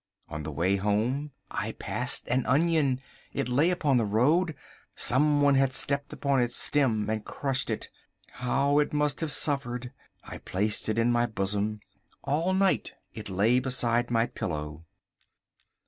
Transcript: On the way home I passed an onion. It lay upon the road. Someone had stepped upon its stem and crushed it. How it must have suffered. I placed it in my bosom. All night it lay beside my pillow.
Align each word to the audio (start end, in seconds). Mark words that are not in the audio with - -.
On 0.29 0.41
the 0.41 0.51
way 0.51 0.77
home 0.77 1.29
I 1.51 1.73
passed 1.73 2.27
an 2.27 2.43
onion. 2.47 3.01
It 3.33 3.47
lay 3.47 3.69
upon 3.69 3.97
the 3.97 4.03
road. 4.07 4.55
Someone 4.95 5.53
had 5.53 5.71
stepped 5.73 6.11
upon 6.11 6.41
its 6.41 6.55
stem 6.55 7.07
and 7.07 7.23
crushed 7.23 7.69
it. 7.69 7.87
How 8.31 8.79
it 8.79 8.93
must 8.93 9.19
have 9.19 9.31
suffered. 9.31 9.93
I 10.23 10.39
placed 10.39 10.89
it 10.89 10.97
in 10.97 11.11
my 11.11 11.27
bosom. 11.27 11.81
All 12.23 12.55
night 12.55 12.93
it 13.13 13.29
lay 13.29 13.59
beside 13.59 14.09
my 14.09 14.25
pillow. 14.25 14.85